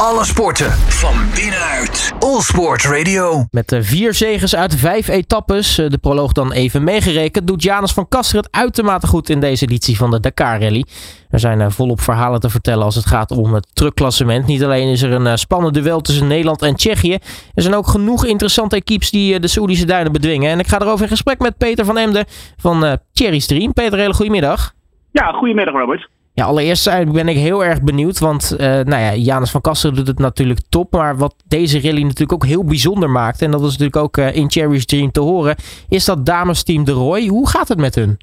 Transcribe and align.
Alle 0.00 0.24
sporten 0.24 0.70
van 0.72 1.14
binnenuit. 1.34 2.14
All 2.18 2.40
Sport 2.40 2.84
Radio. 2.84 3.44
Met 3.50 3.68
de 3.68 3.82
vier 3.82 4.14
zegens 4.14 4.56
uit 4.56 4.74
vijf 4.74 5.08
etappes, 5.08 5.78
eh, 5.78 5.88
de 5.88 5.98
proloog 5.98 6.32
dan 6.32 6.52
even 6.52 6.84
meegerekend, 6.84 7.46
doet 7.46 7.62
Janus 7.62 7.92
van 7.92 8.08
Kaster 8.08 8.36
het 8.36 8.48
uitermate 8.50 9.06
goed 9.06 9.28
in 9.28 9.40
deze 9.40 9.64
editie 9.64 9.96
van 9.96 10.10
de 10.10 10.20
Dakar 10.20 10.60
Rally. 10.60 10.84
Er 11.30 11.38
zijn 11.38 11.60
eh, 11.60 11.70
volop 11.70 12.00
verhalen 12.00 12.40
te 12.40 12.50
vertellen 12.50 12.84
als 12.84 12.94
het 12.94 13.06
gaat 13.06 13.30
om 13.30 13.54
het 13.54 13.68
truckklassement. 13.72 14.46
Niet 14.46 14.64
alleen 14.64 14.88
is 14.88 15.02
er 15.02 15.12
een 15.12 15.26
eh, 15.26 15.34
spannend 15.34 15.74
duel 15.74 16.00
tussen 16.00 16.26
Nederland 16.26 16.62
en 16.62 16.76
Tsjechië. 16.76 17.18
Er 17.54 17.62
zijn 17.62 17.74
ook 17.74 17.86
genoeg 17.86 18.24
interessante 18.24 18.76
equipes 18.76 19.10
die 19.10 19.40
de 19.40 19.48
Saoedische 19.48 19.86
duinen 19.86 20.12
bedwingen. 20.12 20.50
En 20.50 20.58
ik 20.58 20.66
ga 20.66 20.80
erover 20.80 21.02
in 21.02 21.10
gesprek 21.10 21.38
met 21.38 21.58
Peter 21.58 21.84
van 21.84 21.98
Emden 21.98 22.24
van 22.56 22.98
Cherry 23.12 23.38
Stream. 23.38 23.72
Peter, 23.72 23.98
hele 23.98 24.14
goedemiddag. 24.14 24.72
Ja, 25.12 25.32
goedemiddag 25.32 25.74
Robert. 25.74 26.08
Ja, 26.36 26.44
allereerst 26.44 27.12
ben 27.12 27.28
ik 27.28 27.36
heel 27.36 27.64
erg 27.64 27.82
benieuwd, 27.82 28.18
want 28.18 28.56
uh, 28.60 28.66
nou 28.66 29.02
ja, 29.02 29.14
Janus 29.14 29.50
van 29.50 29.60
Kaster 29.60 29.94
doet 29.94 30.06
het 30.06 30.18
natuurlijk 30.18 30.60
top. 30.68 30.92
Maar 30.92 31.16
wat 31.16 31.34
deze 31.48 31.80
rally 31.80 32.02
natuurlijk 32.02 32.32
ook 32.32 32.44
heel 32.44 32.64
bijzonder 32.64 33.10
maakt, 33.10 33.42
en 33.42 33.50
dat 33.50 33.60
is 33.60 33.66
natuurlijk 33.78 33.96
ook 33.96 34.16
uh, 34.16 34.36
in 34.36 34.50
Cherry's 34.50 34.86
Dream 34.86 35.10
te 35.10 35.20
horen, 35.20 35.56
is 35.88 36.04
dat 36.04 36.26
damesteam 36.26 36.84
De 36.84 36.92
Roy. 36.92 37.26
Hoe 37.26 37.48
gaat 37.48 37.68
het 37.68 37.78
met 37.78 37.94
hun? 37.94 38.16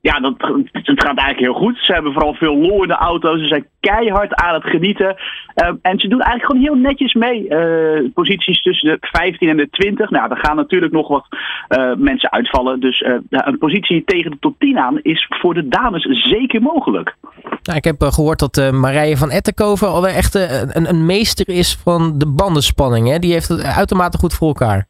Ja, 0.00 0.20
dat, 0.20 0.34
het 0.72 1.04
gaat 1.04 1.18
eigenlijk 1.18 1.38
heel 1.38 1.52
goed. 1.52 1.78
Ze 1.78 1.92
hebben 1.92 2.12
vooral 2.12 2.34
veel 2.34 2.56
lol 2.56 2.82
in 2.82 2.88
de 2.88 2.94
auto's. 2.94 3.40
Ze 3.40 3.46
zijn 3.46 3.66
keihard 3.80 4.34
aan 4.34 4.54
het 4.54 4.64
genieten. 4.64 5.16
En 5.82 5.98
ze 5.98 6.08
doen 6.08 6.20
eigenlijk 6.20 6.44
gewoon 6.44 6.62
heel 6.62 6.90
netjes 6.90 7.14
mee. 7.14 7.48
Posities 8.14 8.62
tussen 8.62 8.90
de 8.90 9.06
15 9.08 9.48
en 9.48 9.56
de 9.56 9.68
20. 9.70 10.10
Nou, 10.10 10.30
er 10.30 10.36
gaan 10.36 10.56
natuurlijk 10.56 10.92
nog 10.92 11.08
wat 11.08 11.26
mensen 11.98 12.32
uitvallen. 12.32 12.80
Dus 12.80 13.04
een 13.28 13.58
positie 13.58 14.04
tegen 14.04 14.30
de 14.30 14.36
top 14.40 14.58
10 14.58 14.78
aan 14.78 15.00
is 15.02 15.26
voor 15.28 15.54
de 15.54 15.68
dames 15.68 16.02
zeker 16.02 16.62
mogelijk. 16.62 17.16
Nou, 17.62 17.78
ik 17.78 17.84
heb 17.84 18.02
gehoord 18.02 18.38
dat 18.38 18.72
Marije 18.72 19.16
van 19.16 19.30
Ettenkoven 19.30 19.88
al 19.88 20.06
echt 20.06 20.34
een, 20.34 20.88
een, 20.88 21.06
meester 21.06 21.48
is 21.48 21.76
van 21.76 22.18
de 22.18 22.26
bandenspanning. 22.26 23.08
Hè? 23.08 23.18
Die 23.18 23.32
heeft 23.32 23.48
het 23.48 23.62
uitermate 23.62 24.18
goed 24.18 24.34
voor 24.34 24.48
elkaar. 24.48 24.88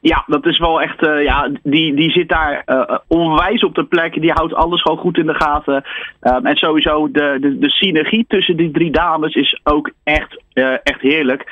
Ja, 0.00 0.24
dat 0.26 0.46
is 0.46 0.58
wel 0.58 0.80
echt. 0.80 1.02
Uh, 1.02 1.22
ja, 1.22 1.50
die, 1.62 1.94
die 1.94 2.10
zit 2.10 2.28
daar 2.28 2.62
uh, 2.66 2.98
onwijs 3.06 3.64
op 3.64 3.74
de 3.74 3.84
plek. 3.84 4.20
Die 4.20 4.32
houdt 4.32 4.54
alles 4.54 4.82
gewoon 4.82 4.98
goed 4.98 5.18
in 5.18 5.26
de 5.26 5.34
gaten. 5.34 5.84
Um, 6.20 6.46
en 6.46 6.56
sowieso 6.56 7.10
de, 7.10 7.36
de, 7.40 7.58
de 7.58 7.70
synergie 7.70 8.24
tussen 8.28 8.56
die 8.56 8.70
drie 8.70 8.90
dames 8.90 9.34
is 9.34 9.60
ook 9.64 9.90
echt, 10.04 10.37
uh, 10.58 10.76
echt 10.82 11.00
heerlijk. 11.00 11.42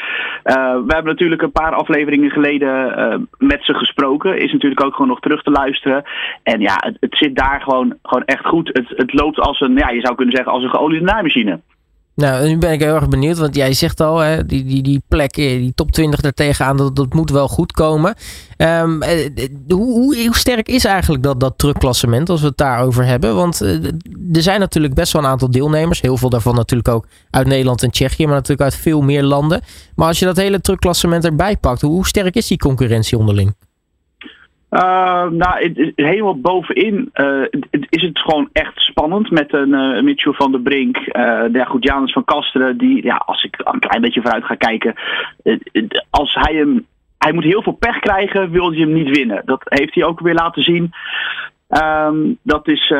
we 0.43 0.85
hebben 0.87 1.05
natuurlijk 1.05 1.43
een 1.43 1.53
paar 1.53 1.75
afleveringen 1.75 2.31
geleden 2.31 3.29
met 3.39 3.65
ze 3.65 3.75
gesproken. 3.75 4.39
Is 4.39 4.53
natuurlijk 4.53 4.85
ook 4.85 4.93
gewoon 4.93 5.09
nog 5.09 5.21
terug 5.21 5.43
te 5.43 5.51
luisteren. 5.51 6.05
En 6.43 6.61
ja, 6.61 6.77
het, 6.77 6.97
het 7.01 7.17
zit 7.17 7.37
daar 7.37 7.61
gewoon, 7.61 7.99
gewoon 8.03 8.25
echt 8.25 8.47
goed. 8.47 8.71
Het, 8.73 8.89
het 8.89 9.13
loopt 9.13 9.39
als 9.39 9.61
een, 9.61 9.77
ja, 9.77 9.91
je 9.91 10.01
zou 10.01 10.15
kunnen 10.15 10.35
zeggen, 10.35 10.53
als 10.53 10.63
een 10.63 10.71
geoliede 10.71 11.05
naaimachine. 11.05 11.61
Nou, 12.17 12.49
nu 12.49 12.59
ben 12.59 12.73
ik 12.73 12.81
heel 12.81 12.95
erg 12.95 13.09
benieuwd, 13.09 13.39
want 13.39 13.55
jij 13.55 13.73
zegt 13.73 14.01
al, 14.01 14.19
hè, 14.19 14.47
die, 14.47 14.65
die, 14.65 14.83
die 14.83 15.03
plek, 15.09 15.37
eh, 15.37 15.59
die 15.59 15.75
top 15.75 15.93
20 15.93 16.23
er 16.23 16.35
tegenaan, 16.35 16.77
dat, 16.77 16.97
dat 16.97 17.15
moet 17.15 17.31
wel 17.31 17.49
goed 17.49 17.73
komen. 17.73 18.15
Um, 18.57 19.03
hoe, 19.69 19.85
hoe, 19.85 20.25
hoe, 20.25 20.37
sterk 20.37 20.69
is 20.69 20.85
eigenlijk 20.85 21.23
dat, 21.23 21.41
dat 21.41 21.59
truckklassement, 21.59 22.29
als 22.29 22.41
we 22.41 22.47
het 22.47 22.57
daarover 22.57 23.05
hebben? 23.05 23.35
Want 23.35 23.61
er 24.33 24.43
zijn 24.43 24.61
natuurlijk 24.61 24.95
best 24.95 25.13
wel 25.13 25.23
een 25.23 25.29
aantal 25.29 25.51
deelnemers, 25.51 26.01
heel 26.01 26.17
veel 26.17 26.31
daarvan 26.31 26.55
natuurlijk 26.55 26.89
ook 26.89 27.07
uit 27.31 27.47
Nederland 27.47 27.83
en 27.83 27.91
Tsjechië, 27.91 28.27
maar 28.27 28.35
natuurlijk 28.35 28.71
uit 28.71 28.81
veel 28.81 29.01
meer 29.01 29.23
landen. 29.23 29.61
Maar 29.95 30.09
als 30.09 30.19
je 30.19 30.25
dat 30.25 30.37
hele 30.37 30.61
truckklassement 30.61 31.25
erbij 31.25 31.57
pakt, 31.57 31.81
hoe 31.81 32.07
sterk 32.07 32.35
is 32.35 32.47
die 32.47 32.59
concurrentie 32.59 33.19
onderling? 33.19 33.55
Uh, 34.77 35.27
nou, 35.31 35.93
helemaal 35.95 36.41
bovenin 36.41 37.11
uh, 37.15 37.45
is 37.89 38.03
het 38.03 38.19
gewoon 38.19 38.49
echt 38.53 38.81
spannend 38.81 39.31
met 39.31 39.53
een 39.53 39.69
uh, 39.69 40.03
Mitchell 40.03 40.33
van 40.33 40.53
der 40.53 40.61
Brink. 40.61 40.97
ja, 41.53 41.65
goed, 41.65 41.85
Janus 41.85 42.13
van 42.13 42.25
Kasteren, 42.25 42.79
die, 42.79 43.05
ja, 43.05 43.17
als 43.17 43.45
ik 43.45 43.57
een 43.59 43.79
klein 43.79 44.01
beetje 44.01 44.21
vooruit 44.21 44.45
ga 44.45 44.55
kijken, 44.55 44.95
als 46.11 46.35
hij 46.35 46.55
hem, 46.55 46.87
hij 47.19 47.33
moet 47.33 47.45
heel 47.45 47.63
veel 47.63 47.73
pech 47.73 47.99
krijgen, 47.99 48.51
wil 48.51 48.71
hij 48.71 48.81
hem 48.81 48.93
niet 48.93 49.17
winnen. 49.17 49.43
Dat 49.45 49.63
heeft 49.65 49.95
hij 49.95 50.05
ook 50.05 50.21
weer 50.21 50.35
laten 50.35 50.63
zien. 50.63 50.91
Um, 51.69 52.39
dat 52.43 52.69
is 52.69 52.95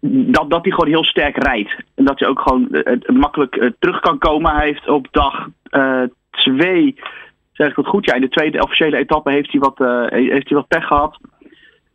dat, 0.00 0.50
dat 0.50 0.62
hij 0.62 0.72
gewoon 0.72 0.88
heel 0.88 1.04
sterk 1.04 1.36
rijdt. 1.36 1.76
En 1.94 2.04
dat 2.04 2.18
hij 2.18 2.28
ook 2.28 2.40
gewoon 2.40 2.68
makkelijk 3.06 3.72
terug 3.78 4.00
kan 4.00 4.18
komen. 4.18 4.54
Hij 4.54 4.66
heeft 4.66 4.88
op 4.88 5.06
dag 5.10 5.48
twee 6.30 6.96
zeg 7.56 7.68
ik 7.68 7.74
dat 7.74 7.86
goed? 7.86 8.04
Ja, 8.04 8.14
in 8.14 8.20
de 8.20 8.28
tweede 8.28 8.62
officiële 8.62 8.96
etappe 8.96 9.30
heeft 9.30 9.50
hij 9.50 9.60
wat, 9.60 9.80
uh, 9.80 10.06
heeft 10.08 10.48
hij 10.48 10.58
wat 10.58 10.68
pech 10.68 10.86
gehad. 10.86 11.18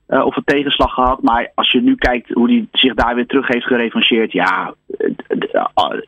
Uh, 0.07 0.25
of 0.25 0.35
een 0.35 0.43
tegenslag 0.43 0.93
gehad. 0.93 1.21
Maar 1.21 1.51
als 1.55 1.71
je 1.71 1.81
nu 1.81 1.95
kijkt 1.95 2.29
hoe 2.29 2.49
hij 2.49 2.67
zich 2.71 2.93
daar 2.93 3.15
weer 3.15 3.25
terug 3.25 3.47
heeft 3.47 3.65
gerevancheerd. 3.65 4.31
Ja, 4.31 4.73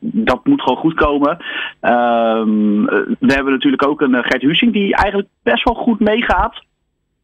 dat 0.01 0.45
moet 0.45 0.61
gewoon 0.61 0.77
goed 0.77 0.93
komen. 0.93 1.37
Ehm, 1.79 2.83
we 3.19 3.33
hebben 3.33 3.53
natuurlijk 3.53 3.87
ook 3.87 4.01
een 4.01 4.23
Gert 4.23 4.41
Husing 4.41 4.73
die 4.73 4.95
eigenlijk 4.95 5.29
best 5.43 5.63
wel 5.63 5.73
goed 5.75 5.99
meegaat. 5.99 6.63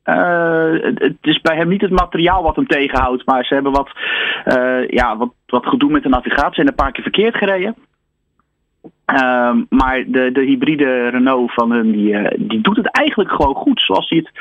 Uh, 0.05 0.71
het 0.95 1.17
is 1.21 1.41
bij 1.41 1.55
hem 1.55 1.67
niet 1.67 1.81
het 1.81 1.91
materiaal 1.91 2.43
wat 2.43 2.55
hem 2.55 2.67
tegenhoudt. 2.67 3.25
Maar 3.25 3.45
ze 3.45 3.53
hebben 3.53 3.71
wat, 3.71 3.89
ja, 4.87 5.17
wat, 5.17 5.33
wat 5.45 5.65
gedoe 5.65 5.91
met 5.91 6.03
de 6.03 6.09
navigatie 6.09 6.61
en 6.61 6.67
een 6.67 6.75
paar 6.75 6.91
keer 6.91 7.03
verkeerd 7.03 7.35
gereden. 7.35 7.75
Um, 9.13 9.65
maar 9.69 10.03
de, 10.07 10.31
de 10.31 10.41
hybride 10.41 11.07
Renault 11.07 11.53
van 11.53 11.71
hun, 11.71 11.91
die, 11.91 12.13
uh, 12.13 12.27
die 12.37 12.61
doet 12.61 12.77
het 12.77 12.91
eigenlijk 12.91 13.31
gewoon 13.31 13.55
goed. 13.55 13.81
Zoals 13.81 14.09
die 14.09 14.19
het, 14.19 14.31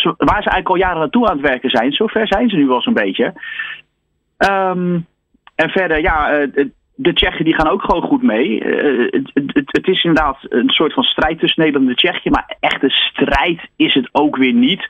waar 0.00 0.42
ze 0.42 0.50
eigenlijk 0.50 0.68
al 0.68 0.76
jaren 0.76 0.98
naartoe 0.98 1.28
aan 1.28 1.36
het 1.36 1.46
werken 1.46 1.70
zijn. 1.70 1.92
Zover 1.92 2.26
zijn 2.26 2.48
ze 2.48 2.56
nu 2.56 2.66
wel 2.66 2.82
zo'n 2.82 2.94
beetje. 2.94 3.32
Um, 4.38 5.06
en 5.54 5.70
verder, 5.70 6.00
ja, 6.00 6.40
uh, 6.40 6.66
de 6.94 7.12
Tsjechen 7.12 7.44
die 7.44 7.54
gaan 7.54 7.68
ook 7.68 7.82
gewoon 7.82 8.02
goed 8.02 8.22
mee. 8.22 8.64
Uh, 8.64 9.10
het, 9.10 9.30
het, 9.34 9.68
het, 9.72 9.88
is 9.88 10.04
inderdaad 10.04 10.38
een 10.48 10.70
soort 10.70 10.92
van 10.92 11.02
strijd 11.02 11.38
tussen 11.38 11.62
Nederland 11.62 11.90
en 11.90 11.96
Tsjechië. 11.96 12.30
Maar 12.30 12.56
echte 12.60 12.90
strijd 12.90 13.60
is 13.76 13.94
het 13.94 14.08
ook 14.12 14.36
weer 14.36 14.52
niet. 14.52 14.88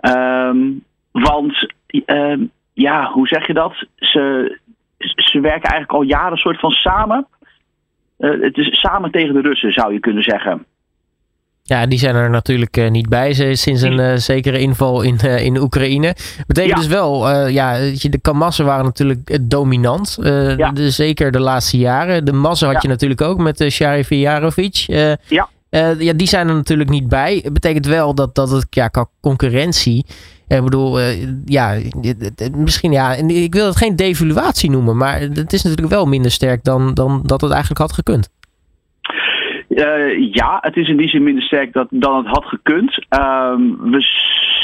Um, 0.00 0.84
want, 1.12 1.72
ja, 2.72 3.10
hoe 3.12 3.28
zeg 3.28 3.46
je 3.46 3.54
dat? 3.54 3.86
Ze, 3.96 4.58
ze 4.98 5.40
werken 5.40 5.70
eigenlijk 5.70 5.92
al 5.92 6.02
jaren 6.02 6.38
soort 6.38 6.60
van 6.60 6.70
samen. 6.70 7.26
Uh, 8.20 8.42
het 8.42 8.56
is 8.56 8.80
samen 8.80 9.10
tegen 9.10 9.34
de 9.34 9.40
Russen, 9.40 9.72
zou 9.72 9.92
je 9.92 10.00
kunnen 10.00 10.22
zeggen. 10.22 10.64
Ja, 11.62 11.86
die 11.86 11.98
zijn 11.98 12.14
er 12.14 12.30
natuurlijk 12.30 12.76
uh, 12.76 12.90
niet 12.90 13.08
bij 13.08 13.32
sinds 13.54 13.82
een 13.82 13.98
uh, 13.98 14.14
zekere 14.14 14.58
inval 14.58 15.02
in, 15.02 15.18
in 15.18 15.58
Oekraïne. 15.58 16.14
Betekent 16.46 16.74
ja. 16.74 16.80
dus 16.80 16.86
wel, 16.86 17.46
ja, 17.48 17.72
de 18.00 18.18
Kamassen 18.22 18.64
waren 18.64 18.84
natuurlijk 18.84 19.38
dominant. 19.50 20.18
Ja. 20.56 20.70
De, 20.70 20.90
zeker 20.90 21.30
de 21.30 21.40
laatste 21.40 21.78
jaren. 21.78 22.24
De 22.24 22.32
Massen 22.32 22.66
had 22.66 22.76
ja. 22.76 22.82
je 22.82 22.88
natuurlijk 22.88 23.20
ook 23.20 23.38
met 23.38 23.60
uh, 23.60 23.68
Sharif 23.68 24.10
Jarovic. 24.10 24.74
ja. 25.28 25.48
Ja, 25.98 26.12
die 26.12 26.26
zijn 26.26 26.48
er 26.48 26.54
natuurlijk 26.54 26.90
niet 26.90 27.08
bij. 27.08 27.40
Het 27.42 27.52
betekent 27.52 27.86
wel 27.86 28.14
dat, 28.14 28.34
dat 28.34 28.50
het 28.50 28.66
ja, 28.70 28.90
concurrentie 29.20 30.04
ik 30.58 30.64
bedoel, 30.64 31.00
uh, 31.00 31.06
ja, 31.44 31.78
misschien 32.56 32.92
ja, 32.92 33.12
ik 33.26 33.54
wil 33.54 33.66
het 33.66 33.76
geen 33.76 33.96
devaluatie 33.96 34.70
noemen, 34.70 34.96
maar 34.96 35.20
het 35.20 35.52
is 35.52 35.62
natuurlijk 35.62 35.94
wel 35.94 36.06
minder 36.06 36.30
sterk 36.30 36.64
dan, 36.64 36.94
dan 36.94 37.22
dat 37.24 37.40
het 37.40 37.50
eigenlijk 37.50 37.80
had 37.80 37.92
gekund. 37.92 38.28
Ja, 40.32 40.58
het 40.60 40.76
is 40.76 40.88
in 40.88 40.96
die 40.96 41.08
zin 41.08 41.22
minder 41.22 41.42
sterk 41.42 41.72
dat, 41.72 41.86
dan 41.90 42.16
het 42.16 42.26
had 42.26 42.44
gekund. 42.44 43.06
Uh, 43.10 43.54
we 43.90 44.00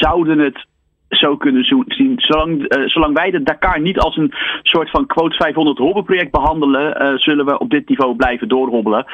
zouden 0.01 0.39
het 0.39 0.67
zo 1.09 1.37
kunnen 1.37 1.65
zien. 1.87 2.15
Zolang, 2.17 2.77
uh, 2.77 2.89
zolang 2.89 3.15
wij 3.15 3.31
de 3.31 3.43
Dakar 3.43 3.81
niet 3.81 3.99
als 3.99 4.17
een 4.17 4.33
soort 4.63 4.91
van 4.91 5.07
quote 5.07 5.37
500 5.37 5.79
hobbelproject 5.79 6.31
behandelen, 6.31 7.19
zullen 7.21 7.47
we 7.47 7.59
op 7.59 7.71
dit 7.71 7.89
niveau 7.89 8.17
blijven 8.17 8.49
doorhobbelen. 8.49 9.07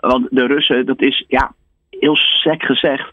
want 0.00 0.26
de 0.30 0.46
Russen, 0.46 0.86
dat 0.86 1.00
is 1.00 1.24
ja, 1.28 1.52
heel 1.90 2.16
sec 2.16 2.62
gezegd, 2.62 3.10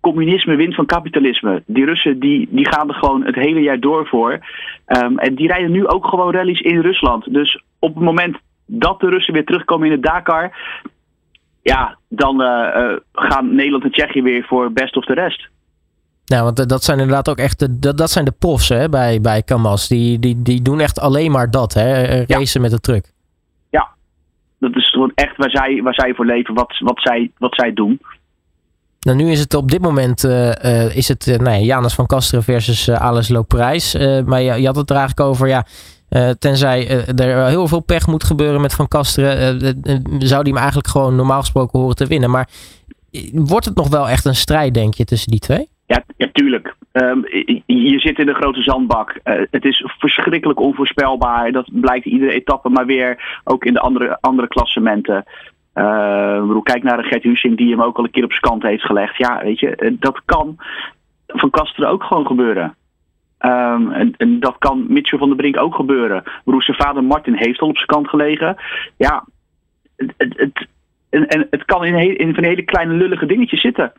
communisme 0.00 0.56
wint 0.56 0.74
van 0.74 0.86
kapitalisme. 0.86 1.62
Die 1.66 1.84
Russen 1.84 2.18
die, 2.18 2.48
die 2.50 2.68
gaan 2.68 2.88
er 2.88 2.94
gewoon 2.94 3.24
het 3.24 3.34
hele 3.34 3.60
jaar 3.60 3.80
door 3.80 4.06
voor. 4.06 4.32
Um, 4.86 5.18
en 5.18 5.34
die 5.34 5.46
rijden 5.46 5.70
nu 5.70 5.86
ook 5.86 6.06
gewoon 6.06 6.32
rallies 6.32 6.60
in 6.60 6.80
Rusland. 6.80 7.32
Dus 7.32 7.62
op 7.78 7.94
het 7.94 8.04
moment 8.04 8.36
dat 8.66 9.00
de 9.00 9.08
Russen 9.08 9.32
weer 9.32 9.44
terugkomen 9.44 9.86
in 9.86 9.92
het 9.92 10.02
Dakar, 10.02 10.56
ja, 11.62 11.98
dan 12.08 12.40
gaan 13.12 13.54
Nederland 13.54 13.84
en 13.84 13.90
Tsjechië 13.90 14.22
weer 14.22 14.44
voor 14.44 14.72
best 14.72 14.96
of 14.96 15.04
de 15.04 15.14
rest. 15.14 15.52
Ja, 16.24 16.42
want 16.42 16.68
dat 16.68 16.84
zijn 16.84 16.98
inderdaad 16.98 17.28
ook 17.28 17.38
echt 17.38 17.58
de, 17.58 17.78
dat, 17.78 17.98
dat 17.98 18.10
zijn 18.10 18.24
de 18.24 18.34
profs 18.38 18.68
hè, 18.68 18.88
bij, 18.88 19.20
bij 19.20 19.42
Kamas. 19.42 19.88
Die, 19.88 20.18
die, 20.18 20.42
die 20.42 20.62
doen 20.62 20.80
echt 20.80 21.00
alleen 21.00 21.30
maar 21.30 21.50
dat, 21.50 21.74
hè, 21.74 22.04
racen 22.24 22.60
ja. 22.60 22.60
met 22.60 22.70
de 22.70 22.80
truck 22.80 23.12
dat 24.72 24.76
is 24.76 24.98
echt 25.14 25.36
waar 25.36 25.50
zij, 25.50 25.80
waar 25.82 25.94
zij 25.94 26.14
voor 26.14 26.26
leven, 26.26 26.54
wat, 26.54 26.78
wat, 26.78 27.00
zij, 27.00 27.30
wat 27.38 27.54
zij 27.54 27.72
doen. 27.72 28.00
Nou, 29.00 29.16
nu 29.16 29.30
is 29.30 29.40
het 29.40 29.54
op 29.54 29.70
dit 29.70 29.80
moment 29.80 30.24
uh, 30.24 30.48
uh, 30.48 30.96
is 30.96 31.08
het, 31.08 31.26
uh, 31.26 31.36
nou 31.36 31.56
ja, 31.56 31.64
Janus 31.64 31.94
van 31.94 32.06
Kasteren 32.06 32.44
versus 32.44 32.90
Alice 32.90 33.32
Loprijs. 33.32 33.94
maar 34.26 34.40
je, 34.40 34.60
je, 34.60 34.66
had 34.66 34.76
het 34.76 34.90
er 34.90 34.96
eigenlijk 34.96 35.28
over, 35.28 35.48
ja, 35.48 35.64
tenzij 36.38 37.06
er 37.06 37.46
heel 37.46 37.68
veel 37.68 37.80
pech 37.80 38.06
moet 38.06 38.24
gebeuren 38.24 38.60
met 38.60 38.74
Van 38.74 38.88
Kasteren, 38.88 39.60
zou 40.18 40.42
die 40.42 40.52
hem 40.52 40.62
eigenlijk 40.62 40.88
gewoon 40.88 41.16
normaal 41.16 41.40
gesproken 41.40 41.78
horen 41.78 41.96
te 41.96 42.06
winnen. 42.06 42.30
Maar 42.30 42.48
wordt 43.32 43.64
het 43.64 43.76
nog 43.76 43.88
wel 43.88 44.08
echt 44.08 44.24
een 44.24 44.36
strijd, 44.36 44.74
denk 44.74 44.94
je, 44.94 45.04
tussen 45.04 45.30
die 45.30 45.40
twee? 45.40 45.68
Ja, 45.86 46.02
tuurlijk. 46.32 46.74
Ehm, 46.92 47.20
je 47.66 47.98
zit 47.98 48.18
in 48.18 48.28
een 48.28 48.34
grote 48.34 48.62
zandbak. 48.62 49.20
het 49.50 49.64
is 49.64 49.84
verschrikkelijk 49.98 50.60
onvoorspelbaar. 50.60 51.52
Dat 51.52 51.68
blijkt 51.72 52.06
iedere 52.06 52.32
etappe, 52.32 52.68
maar 52.68 52.86
weer 52.86 53.40
ook 53.44 53.64
in 53.64 53.72
de 53.72 53.80
andere, 53.80 54.18
andere 54.20 54.48
klassementen. 54.48 55.24
Uh, 55.74 56.60
kijk 56.62 56.82
naar 56.82 56.96
de 56.96 57.08
Gert 57.08 57.22
Husing 57.22 57.56
die 57.56 57.70
hem 57.70 57.82
ook 57.82 57.98
al 57.98 58.04
een 58.04 58.10
keer 58.10 58.24
op 58.24 58.30
zijn 58.30 58.42
kant 58.42 58.62
heeft 58.62 58.84
gelegd. 58.84 59.16
Ja, 59.16 59.40
weet 59.42 59.58
je, 59.60 59.96
dat 59.98 60.20
kan 60.24 60.56
van 61.26 61.50
Kasteren 61.50 61.90
ook 61.90 62.04
gewoon 62.04 62.26
gebeuren. 62.26 62.76
Um, 63.38 63.90
en, 64.16 64.40
dat 64.40 64.56
kan 64.58 64.84
Mitchell 64.88 65.18
van 65.18 65.28
der 65.28 65.36
Brink 65.36 65.60
ook 65.60 65.74
gebeuren. 65.74 66.22
Broer, 66.44 66.62
zijn 66.62 66.76
vader 66.76 67.04
Martin 67.04 67.34
heeft 67.34 67.60
al 67.60 67.68
op 67.68 67.76
zijn 67.76 67.88
kant 67.88 68.08
gelegen. 68.08 68.56
Ja, 68.96 69.24
het, 69.96 70.14
het, 70.16 70.66
en, 71.10 71.46
het 71.50 71.64
kan 71.64 71.84
in, 71.84 71.94
heel, 71.94 72.16
in 72.16 72.34
van 72.34 72.44
hele 72.44 72.62
kleine 72.62 72.92
lullige 72.92 73.26
dingetjes 73.26 73.60
zitten. 73.60 73.92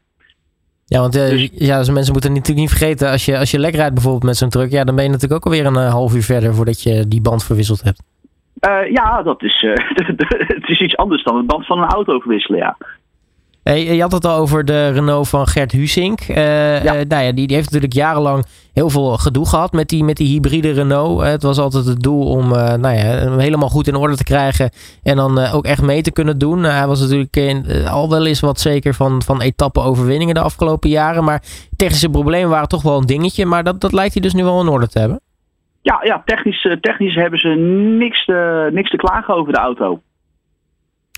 Ja, 0.86 1.00
want 1.00 1.16
uh, 1.16 1.30
dus, 1.30 1.50
ja, 1.54 1.78
dus 1.78 1.90
mensen 1.90 2.14
moeten 2.14 2.34
natuurlijk 2.34 2.60
niet 2.60 2.78
vergeten, 2.78 3.12
als 3.12 3.26
je, 3.26 3.38
als 3.38 3.52
je 3.52 3.60
lekker 3.60 3.80
rijdt 3.80 3.94
bijvoorbeeld 3.94 4.24
met 4.24 4.38
zo'n 4.38 4.50
truck, 4.50 4.72
ja, 4.72 4.84
dan 4.84 4.96
ben 4.96 5.04
je 5.04 5.10
natuurlijk 5.10 5.46
ook 5.46 5.54
alweer 5.54 5.66
een 5.66 5.86
uh, 5.86 5.92
half 5.92 6.16
uur 6.16 6.24
verder 6.24 6.54
voordat 6.54 6.84
je 6.84 7.08
die 7.08 7.22
band 7.22 7.44
verwisseld 7.44 7.82
hebt. 7.82 8.04
Uh, 8.68 8.92
ja, 8.92 9.24
dat 9.24 9.44
is, 9.44 9.62
het 10.56 10.70
is 10.70 10.80
iets 10.80 10.98
anders 10.98 11.24
dan 11.24 11.38
het 11.38 11.48
band 11.48 11.66
van 11.66 11.78
een 11.78 11.90
auto 11.90 12.20
verwisselen, 12.20 12.60
ja. 12.60 12.78
Hey, 13.70 13.84
je 13.96 14.02
had 14.02 14.12
het 14.12 14.26
al 14.26 14.38
over 14.38 14.66
de 14.66 14.90
Renault 14.90 15.30
van 15.30 15.48
Gert 15.48 15.72
Husink. 15.72 16.22
Uh, 16.30 16.84
ja. 16.84 16.94
nou 16.94 17.24
ja, 17.24 17.32
die, 17.32 17.48
die, 17.48 17.56
heeft 17.56 17.66
natuurlijk 17.66 17.94
jarenlang 17.94 18.46
heel 18.74 18.90
veel 18.90 19.18
gedoe 19.18 19.48
gehad 19.48 19.72
met 19.72 19.90
die, 19.90 20.04
met 20.04 20.18
die 20.18 20.28
hybride 20.28 20.72
Renault. 20.72 21.22
het 21.22 21.44
was 21.44 21.58
altijd 21.58 21.86
het 21.86 22.02
doel 22.02 22.30
om 22.30 22.50
nou 22.50 22.90
ja, 22.90 22.92
hem 22.92 23.40
helemaal 23.40 23.70
goed 23.70 23.88
in 23.88 23.96
orde 23.96 24.16
te 24.16 24.24
krijgen. 24.24 24.70
En 25.04 25.16
dan 25.16 25.38
ook 25.38 25.66
echt 25.66 25.82
mee 25.82 26.02
te 26.02 26.12
kunnen 26.12 26.38
doen. 26.38 26.64
hij 26.64 26.88
was 26.88 27.02
natuurlijk 27.02 27.36
in, 27.36 27.88
al 27.88 28.10
wel 28.10 28.26
eens 28.26 28.40
wat 28.40 28.60
zeker 28.60 28.94
van, 28.94 29.22
van 29.22 29.42
etappe-overwinningen 29.42 30.36
de 30.36 30.42
afgelopen 30.42 30.90
jaren. 30.90 31.24
Maar 31.24 31.44
technische 31.76 32.10
problemen 32.10 32.50
waren 32.50 32.68
toch 32.68 32.82
wel 32.82 32.98
een 32.98 33.06
dingetje. 33.06 33.46
Maar 33.46 33.64
dat, 33.64 33.82
dat 33.82 33.94
lijkt 33.94 34.14
hij 34.14 34.22
dus 34.22 34.34
nu 34.34 34.44
wel 34.44 34.62
in 34.62 34.68
orde 34.68 34.88
te 34.88 35.00
hebben. 35.00 35.20
Ja, 35.82 36.00
ja 36.04 36.22
technisch, 36.26 36.78
technisch 36.82 37.16
hebben 37.16 37.40
ze 37.40 37.50
niks 37.98 38.26
te, 38.26 38.70
niks 38.72 38.90
te 38.90 38.98
klagen 38.98 39.36
over 39.36 39.54
de 39.54 39.60
auto. 39.60 40.02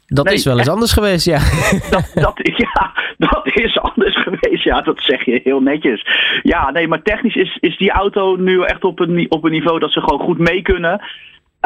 Dat 0.07 0.31
is 0.31 0.45
wel 0.45 0.57
eens 0.57 0.69
anders 0.69 0.93
geweest, 0.93 1.25
ja. 1.25 1.37
Dat, 1.95 2.11
dat, 2.13 2.39
ja. 2.43 2.93
dat 3.17 3.41
is 3.43 3.79
anders 3.79 4.15
geweest, 4.27 4.63
ja. 4.63 4.81
Dat 4.81 5.01
zeg 5.01 5.25
je 5.25 5.41
heel 5.43 5.61
netjes. 5.61 6.05
Ja, 6.43 6.71
nee, 6.71 6.87
maar 6.87 7.01
technisch 7.01 7.35
is, 7.35 7.57
is 7.59 7.77
die 7.77 7.91
auto 7.91 8.35
nu 8.35 8.63
echt 8.63 8.83
op 8.83 8.99
een, 8.99 9.25
op 9.29 9.43
een 9.43 9.51
niveau 9.51 9.79
dat 9.79 9.91
ze 9.91 10.01
gewoon 10.01 10.19
goed 10.19 10.37
mee 10.37 10.61
kunnen. 10.61 11.01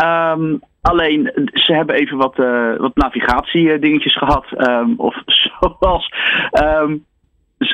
Um, 0.03 0.59
alleen, 0.81 1.49
ze 1.53 1.73
hebben 1.73 1.95
even 1.95 2.17
wat, 2.17 2.39
uh, 2.39 2.77
wat 2.77 2.95
navigatiedingetjes 2.95 4.17
gehad. 4.17 4.45
Um, 4.57 4.93
of 4.97 5.15
zoals... 5.79 6.13
Um, 6.63 7.05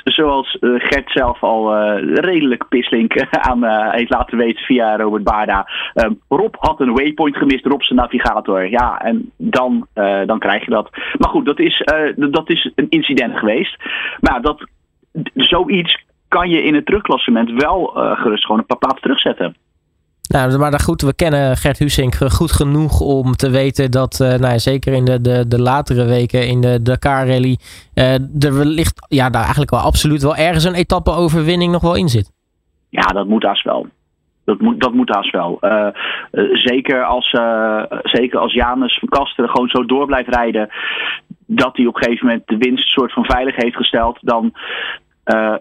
zoals 0.03 0.57
uh, 0.59 0.79
Gert 0.79 1.11
zelf 1.11 1.43
al 1.43 1.75
uh, 1.75 2.13
redelijk 2.13 2.67
pislink 2.69 3.27
aan 3.49 3.63
uh, 3.63 3.91
heeft 3.91 4.09
laten 4.09 4.37
weten 4.37 4.65
via 4.65 4.97
Robert 4.97 5.23
Baarda. 5.23 5.67
Um, 5.95 6.21
Rob 6.27 6.55
had 6.59 6.79
een 6.79 6.93
waypoint 6.93 7.37
gemist, 7.37 7.65
Rob 7.65 7.81
zijn 7.81 7.99
navigator. 7.99 8.69
Ja, 8.69 9.01
en 9.01 9.31
dan, 9.37 9.87
dan 10.25 10.39
krijg 10.39 10.65
je 10.65 10.71
dat. 10.71 10.89
Maar 11.17 11.29
goed, 11.29 11.45
dat 11.45 11.59
is, 11.59 11.83
dat 12.15 12.49
is 12.49 12.71
een 12.75 12.89
incident 12.89 13.37
geweest. 13.37 13.83
Maar 14.19 14.41
dat, 14.41 14.67
zoiets 15.33 16.05
kan 16.27 16.49
je 16.49 16.63
in 16.63 16.75
het 16.75 16.85
terugklassement 16.85 17.51
wel 17.51 17.91
gerust 17.93 18.45
gewoon 18.45 18.59
een 18.59 18.65
paar 18.65 18.77
plaatsen 18.77 19.01
terugzetten. 19.01 19.55
Nou, 20.27 20.57
maar 20.57 20.79
goed, 20.79 21.01
we 21.01 21.15
kennen 21.15 21.57
Gert 21.57 21.79
Husink 21.79 22.15
goed 22.15 22.51
genoeg 22.51 22.99
om 22.99 23.31
te 23.31 23.49
weten 23.49 23.91
dat, 23.91 24.19
uh, 24.21 24.27
nou 24.27 24.51
ja, 24.51 24.57
zeker 24.57 24.93
in 24.93 25.05
de, 25.05 25.21
de, 25.21 25.47
de 25.47 25.61
latere 25.61 26.05
weken 26.05 26.47
in 26.47 26.61
de 26.61 26.81
Dakar 26.81 27.27
Rally, 27.27 27.57
uh, 27.95 28.13
er 28.43 28.57
wellicht, 28.57 29.05
ja, 29.09 29.29
daar 29.29 29.41
eigenlijk 29.41 29.71
wel 29.71 29.79
absoluut 29.79 30.21
wel 30.21 30.35
ergens 30.35 30.63
een 30.63 30.73
etappe-overwinning 30.73 31.71
nog 31.71 31.81
wel 31.81 31.95
in 31.95 32.09
zit. 32.09 32.31
Ja, 32.89 33.01
dat 33.01 33.27
moet 33.27 33.43
haast 33.43 33.63
wel. 33.63 33.87
Dat 34.45 34.59
moet, 34.59 34.79
dat 34.81 34.93
moet 34.93 35.09
haast 35.09 35.31
wel. 35.31 35.57
Uh, 35.61 35.87
zeker, 36.53 37.03
als, 37.03 37.29
zeker 38.03 38.39
als 38.39 38.53
Janus 38.53 38.99
van 38.99 39.09
Kasteren 39.09 39.49
gewoon 39.49 39.69
zo 39.69 39.85
door 39.85 40.05
blijft 40.05 40.29
rijden, 40.29 40.69
dat 41.45 41.77
hij 41.77 41.85
op 41.85 41.95
een 41.95 42.03
gegeven 42.03 42.25
moment 42.25 42.47
de 42.47 42.57
winst 42.57 42.87
soort 42.87 43.13
van 43.13 43.25
veilig 43.25 43.55
heeft 43.55 43.75
gesteld, 43.75 44.17
dan 44.21 44.53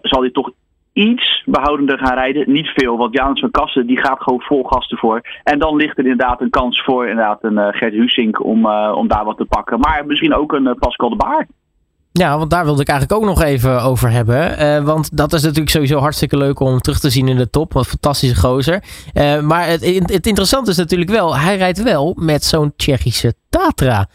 zal 0.01 0.21
hij 0.21 0.31
toch 0.31 0.51
iets 0.97 1.43
behoudender 1.45 1.97
gaan 1.97 2.13
rijden. 2.13 2.51
Niet 2.51 2.67
veel, 2.67 2.97
want 2.97 3.13
Janus 3.13 3.39
van 3.39 3.51
Kassen 3.51 3.87
die 3.87 3.99
gaat 3.99 4.21
gewoon 4.21 4.41
vol 4.41 4.63
gas 4.63 4.87
ervoor. 4.87 5.21
En 5.43 5.59
dan 5.59 5.75
ligt 5.75 5.97
er 5.97 6.03
inderdaad 6.03 6.41
een 6.41 6.49
kans 6.49 6.83
voor 6.83 7.07
inderdaad 7.07 7.43
een 7.43 7.57
uh, 7.57 7.67
Gert 7.71 7.93
Husink 7.93 8.43
om, 8.43 8.65
uh, 8.65 8.93
om 8.95 9.07
daar 9.07 9.25
wat 9.25 9.37
te 9.37 9.45
pakken. 9.45 9.79
Maar 9.79 10.05
misschien 10.05 10.35
ook 10.35 10.53
een 10.53 10.67
uh, 10.67 10.73
Pascal 10.79 11.09
de 11.09 11.15
Baar. 11.15 11.47
Ja, 12.11 12.37
want 12.37 12.49
daar 12.49 12.63
wilde 12.65 12.81
ik 12.81 12.87
eigenlijk 12.87 13.21
ook 13.21 13.27
nog 13.27 13.41
even 13.41 13.81
over 13.81 14.11
hebben. 14.11 14.83
want 14.85 15.17
dat 15.17 15.33
is 15.33 15.41
natuurlijk 15.41 15.69
sowieso 15.69 15.99
hartstikke 15.99 16.37
leuk 16.37 16.59
om 16.59 16.79
terug 16.79 16.99
te 16.99 17.09
zien 17.09 17.27
in 17.27 17.37
de 17.37 17.49
top. 17.49 17.75
Een 17.75 17.83
fantastische 17.83 18.35
gozer. 18.35 18.83
maar 19.43 19.67
het, 19.67 19.85
het 20.05 20.27
interessante 20.27 20.71
is 20.71 20.77
natuurlijk 20.77 21.09
wel, 21.09 21.37
hij 21.37 21.57
rijdt 21.57 21.83
wel 21.83 22.15
met 22.19 22.43
zo'n 22.43 22.73
Tsjechische 22.75 23.33
Tatra. 23.49 24.07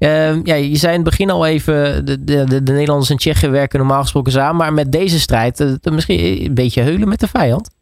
Uh, 0.00 0.44
ja, 0.44 0.54
je 0.54 0.76
zei 0.76 0.92
in 0.92 1.00
het 1.00 1.08
begin 1.08 1.30
al 1.30 1.46
even, 1.46 2.04
de, 2.04 2.24
de, 2.24 2.62
de 2.62 2.72
Nederlanders 2.72 3.10
en 3.10 3.16
Tsjechen 3.16 3.50
werken 3.50 3.78
normaal 3.78 4.00
gesproken 4.00 4.32
samen. 4.32 4.56
Maar 4.56 4.72
met 4.72 4.92
deze 4.92 5.20
strijd, 5.20 5.60
uh, 5.60 5.92
misschien 5.92 6.44
een 6.44 6.54
beetje 6.54 6.82
heulen 6.82 7.08
met 7.08 7.20
de 7.20 7.28
vijand? 7.28 7.78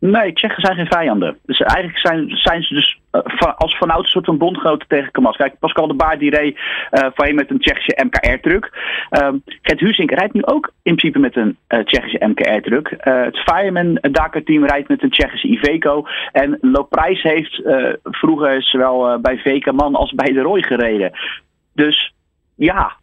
Nee, 0.00 0.32
Tsjechen 0.32 0.62
zijn 0.62 0.76
geen 0.76 0.86
vijanden. 0.86 1.38
Dus 1.46 1.60
eigenlijk 1.60 1.98
zijn, 1.98 2.28
zijn 2.36 2.62
ze 2.62 2.74
dus 2.74 2.98
uh, 3.12 3.20
van, 3.24 3.56
als 3.56 3.76
vanouds 3.76 4.04
een 4.04 4.10
soort 4.10 4.24
van 4.24 4.38
bondgenoten 4.38 4.88
tegen 4.88 5.10
Kamas. 5.10 5.36
Kijk, 5.36 5.58
Pascal 5.58 5.86
de 5.86 5.94
Baar 5.94 6.18
die 6.18 6.30
reed 6.30 6.56
uh, 6.56 7.08
voorheen 7.14 7.34
met 7.34 7.50
een 7.50 7.58
Tsjechische 7.58 8.04
MKR-truck. 8.04 8.72
Um, 9.10 9.42
Gert 9.62 9.80
Husink 9.80 10.10
rijdt 10.10 10.34
nu 10.34 10.44
ook 10.44 10.72
in 10.82 10.94
principe 10.94 11.18
met 11.18 11.36
een 11.36 11.56
Tsjechische 11.84 12.26
MKR-truck. 12.26 12.94
het 12.98 13.38
Fireman 13.38 13.98
Dakar-team 14.00 14.66
rijdt 14.66 14.88
met 14.88 15.02
een 15.02 15.10
Tsjechische 15.10 15.48
Iveco. 15.48 16.06
En 16.32 16.58
Loprijs 16.60 17.22
heeft 17.22 17.62
vroeger 18.02 18.62
zowel 18.62 19.20
bij 19.20 19.38
VK 19.38 19.72
Man 19.72 19.94
als 19.94 20.12
bij 20.12 20.32
de 20.32 20.40
Roy 20.40 20.62
gereden. 20.62 21.12
Dus 21.78 22.14
ja, 22.54 22.96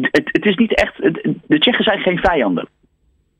het, 0.00 0.28
het 0.32 0.44
is 0.44 0.56
niet 0.56 0.74
echt. 0.74 0.96
de 1.46 1.58
Tsjechen 1.58 1.84
zijn 1.84 1.98
geen 1.98 2.18
vijanden. 2.18 2.68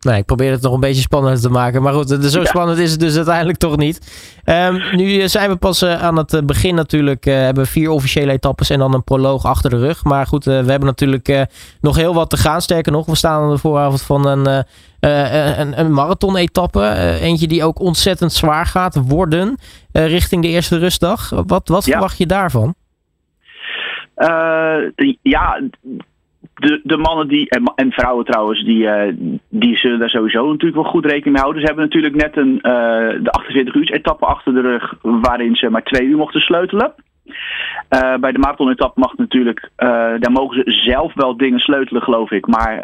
Nee, 0.01 0.19
ik 0.19 0.25
probeer 0.25 0.51
het 0.51 0.63
nog 0.63 0.73
een 0.73 0.81
beetje 0.81 1.01
spannend 1.01 1.41
te 1.41 1.51
maken. 1.51 1.83
Maar 1.83 1.93
goed, 1.93 2.09
zo 2.09 2.45
spannend 2.45 2.79
is 2.79 2.91
het 2.91 3.01
dus 3.01 3.17
uiteindelijk 3.17 3.59
toch 3.59 3.77
niet. 3.77 4.01
Um, 4.45 4.83
nu 4.97 5.29
zijn 5.29 5.51
we 5.51 5.57
pas 5.57 5.83
uh, 5.83 6.03
aan 6.03 6.17
het 6.17 6.35
eh, 6.35 6.43
begin 6.43 6.75
natuurlijk. 6.75 7.27
Uh, 7.27 7.35
hebben 7.35 7.67
vier 7.67 7.91
officiële 7.91 8.33
etappes 8.33 8.71
en 8.71 8.79
dan 8.79 8.95
een 8.95 9.05
proloog 9.05 9.45
achter 9.45 9.71
de 9.71 9.79
rug. 9.79 10.05
Maar 10.05 10.27
goed, 10.27 10.45
we 10.45 10.51
hebben 10.51 10.85
natuurlijk 10.85 11.47
nog 11.81 11.97
heel 11.97 12.15
wat 12.15 12.31
te 12.31 12.37
gaan. 12.37 12.63
Sterker 12.63 12.93
nog, 12.93 13.07
we 13.07 13.15
staan 13.15 13.43
aan 13.43 13.51
de 13.51 13.59
vooravond 13.59 14.03
van 14.03 14.27
een, 14.27 14.65
een, 15.01 15.81
een 15.81 15.93
marathon-etappe. 15.93 17.17
eentje 17.21 17.47
die 17.47 17.65
ook 17.65 17.79
ontzettend 17.79 18.33
zwaar 18.33 18.67
gaat 18.67 19.01
worden 19.07 19.59
richting 19.93 20.43
de 20.43 20.49
eerste 20.49 20.79
rustdag. 20.79 21.31
Wat, 21.47 21.69
wat 21.69 21.85
verwacht 21.85 22.19
je 22.19 22.27
daarvan? 22.27 22.75
Uh, 24.17 25.13
ja, 25.23 25.61
de, 26.55 26.81
de 26.83 26.97
mannen 26.97 27.29
die, 27.29 27.49
en, 27.49 27.73
en 27.75 27.93
vrouwen 27.93 28.25
trouwens, 28.25 28.65
die, 28.65 28.83
uh, 28.83 29.13
die 29.49 29.77
zullen 29.77 29.99
daar 29.99 30.09
sowieso 30.09 30.47
natuurlijk 30.47 30.83
wel 30.83 30.93
goed 30.93 31.05
rekening 31.05 31.33
mee 31.33 31.43
houden. 31.43 31.61
Ze 31.61 31.67
hebben 31.67 31.85
natuurlijk 31.85 32.15
net 32.15 32.37
een, 32.37 32.55
uh, 32.55 33.23
de 33.23 33.31
48 33.31 33.75
uur 33.75 33.93
etappe 33.93 34.27
achter 34.27 34.55
de 34.55 34.61
rug 34.61 34.95
waarin 35.03 35.57
ze 35.57 35.71
maar 35.71 35.83
twee 35.83 36.07
uur 36.07 36.17
mochten 36.17 36.41
sleutelen. 36.41 36.95
Bij 38.21 38.33
de 38.33 38.39
marathon-etappe 38.39 39.01
mag 39.01 39.17
natuurlijk, 39.17 39.71
daar 39.77 40.33
mogen 40.33 40.63
ze 40.65 40.71
zelf 40.71 41.15
wel 41.15 41.37
dingen 41.37 41.59
sleutelen, 41.59 42.03
geloof 42.03 42.31
ik. 42.31 42.47
Maar 42.47 42.81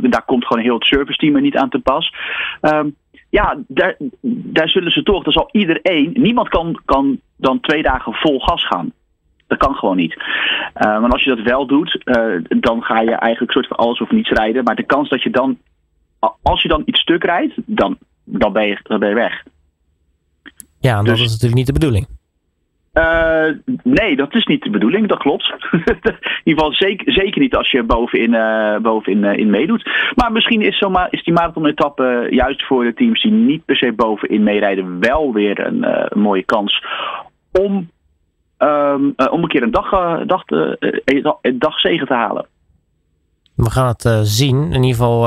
daar 0.00 0.24
komt 0.26 0.46
gewoon 0.46 0.62
heel 0.62 0.74
het 0.74 0.84
service 0.84 1.18
team 1.18 1.34
er 1.34 1.40
niet 1.40 1.56
aan 1.56 1.68
te 1.68 1.78
pas. 1.78 2.14
Ehm, 2.60 2.88
ja, 3.30 3.58
daar, 3.66 3.96
daar 4.22 4.68
zullen 4.68 4.92
ze 4.92 5.02
toch, 5.02 5.24
daar 5.24 5.32
zal 5.32 5.48
iedereen, 5.52 6.10
niemand 6.14 6.48
kan, 6.48 6.80
kan 6.84 7.20
dan 7.36 7.60
twee 7.60 7.82
dagen 7.82 8.12
vol 8.12 8.40
gas 8.40 8.66
gaan. 8.66 8.92
Dat 9.48 9.58
kan 9.58 9.74
gewoon 9.74 9.96
niet. 9.96 10.14
Uh, 10.14 11.00
want 11.00 11.12
als 11.12 11.24
je 11.24 11.34
dat 11.34 11.44
wel 11.44 11.66
doet, 11.66 12.00
uh, 12.04 12.42
dan 12.48 12.82
ga 12.82 13.00
je 13.00 13.10
eigenlijk 13.10 13.52
soort 13.52 13.66
van 13.66 13.76
alles 13.76 14.00
of 14.00 14.10
niets 14.10 14.30
rijden. 14.30 14.64
Maar 14.64 14.76
de 14.76 14.86
kans 14.86 15.08
dat 15.08 15.22
je 15.22 15.30
dan, 15.30 15.58
als 16.42 16.62
je 16.62 16.68
dan 16.68 16.82
iets 16.84 17.00
stuk 17.00 17.24
rijdt, 17.24 17.54
dan, 17.66 17.98
dan, 18.24 18.52
ben, 18.52 18.66
je, 18.66 18.78
dan 18.82 18.98
ben 18.98 19.08
je 19.08 19.14
weg. 19.14 19.42
Ja, 20.80 20.98
en 20.98 21.04
dat 21.04 21.14
dus, 21.14 21.24
is 21.24 21.30
natuurlijk 21.30 21.54
niet 21.54 21.66
de 21.66 21.72
bedoeling. 21.72 22.06
Uh, 22.94 23.48
nee, 23.82 24.16
dat 24.16 24.34
is 24.34 24.46
niet 24.46 24.62
de 24.62 24.70
bedoeling, 24.70 25.08
dat 25.08 25.18
klopt. 25.18 25.54
in 25.70 25.80
ieder 26.44 26.64
geval 26.64 26.72
zeker, 26.72 27.12
zeker 27.12 27.40
niet 27.40 27.54
als 27.54 27.70
je 27.70 27.82
bovenin, 27.82 28.32
uh, 28.32 28.76
bovenin 28.78 29.24
uh, 29.24 29.36
in 29.36 29.50
meedoet. 29.50 29.90
Maar 30.14 30.32
misschien 30.32 30.62
is, 30.62 30.78
zo 30.78 30.90
maar, 30.90 31.08
is 31.10 31.24
die 31.24 31.34
marathon-etappe 31.34 32.26
juist 32.30 32.66
voor 32.66 32.84
de 32.84 32.94
teams 32.94 33.22
die 33.22 33.32
niet 33.32 33.64
per 33.64 33.76
se 33.76 33.92
bovenin 33.92 34.42
meerijden 34.42 35.00
wel 35.00 35.32
weer 35.32 35.66
een, 35.66 35.82
een 36.12 36.20
mooie 36.20 36.44
kans 36.44 36.84
om 37.52 37.88
um, 38.58 39.14
om 39.30 39.42
een 39.42 39.48
keer 39.48 39.62
een 39.62 39.70
dag, 39.70 39.90
dag, 40.26 40.42
een 41.42 41.58
dag 41.58 41.80
zegen 41.80 42.06
te 42.06 42.14
halen. 42.14 42.46
We 43.54 43.70
gaan 43.70 43.86
het 43.86 44.28
zien. 44.28 44.62
In 44.62 44.82
ieder 44.82 44.96
geval 44.96 45.22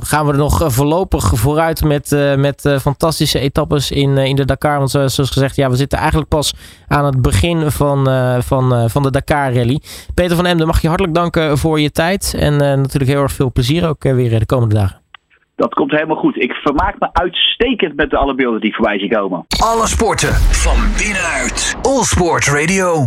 gaan 0.00 0.26
we 0.26 0.32
er 0.32 0.38
nog 0.38 0.72
voorlopig 0.72 1.24
vooruit 1.34 1.84
met, 1.84 2.34
met 2.36 2.76
fantastische 2.80 3.38
etappes 3.38 3.90
in, 3.90 4.18
in 4.18 4.36
de 4.36 4.44
Dakar. 4.44 4.78
Want 4.78 4.90
zoals 4.90 5.30
gezegd, 5.30 5.56
ja, 5.56 5.70
we 5.70 5.76
zitten 5.76 5.98
eigenlijk 5.98 6.28
pas 6.28 6.54
aan 6.88 7.04
het 7.04 7.22
begin 7.22 7.70
van, 7.70 8.04
van, 8.42 8.90
van 8.90 9.02
de 9.02 9.10
Dakar 9.10 9.54
Rally. 9.54 9.80
Peter 10.14 10.36
van 10.36 10.46
Emden, 10.46 10.66
mag 10.66 10.82
je 10.82 10.88
hartelijk 10.88 11.14
danken 11.14 11.58
voor 11.58 11.80
je 11.80 11.90
tijd. 11.90 12.34
En 12.38 12.56
natuurlijk 12.56 13.10
heel 13.10 13.22
erg 13.22 13.32
veel 13.32 13.52
plezier 13.52 13.88
ook 13.88 14.02
weer 14.02 14.38
de 14.38 14.46
komende 14.46 14.74
dagen. 14.74 14.99
Dat 15.60 15.74
komt 15.74 15.90
helemaal 15.90 16.16
goed. 16.16 16.42
Ik 16.42 16.52
vermaak 16.52 16.98
me 16.98 17.08
uitstekend 17.12 17.96
met 17.96 18.14
alle 18.14 18.34
beelden 18.34 18.60
die 18.60 18.74
voorbij 18.74 18.98
zien 18.98 19.10
komen. 19.10 19.44
Alle 19.58 19.86
sporten 19.86 20.34
van 20.34 20.76
binnenuit. 20.98 21.76
All 21.82 22.02
Sport 22.02 22.46
Radio. 22.46 23.06